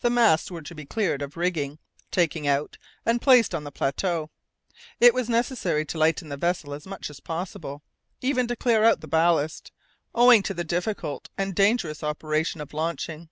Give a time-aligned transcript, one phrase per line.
[0.00, 1.80] The masts were to be cleared of rigging,
[2.12, 4.30] taken out, and placed on the plateau.
[5.00, 7.82] It was necessary to lighten the vessel as much as possible,
[8.20, 9.72] even to clear out the ballast,
[10.14, 13.28] owing to the difficult and dangerous operation of launching.